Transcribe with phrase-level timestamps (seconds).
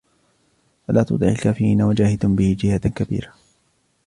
[0.87, 3.33] فَلَا تُطِعِ الْكَافِرِينَ وَجَاهِدْهُمْ بِهِ جِهَادًا كَبِيرًا